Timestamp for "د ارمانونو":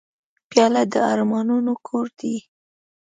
0.91-1.73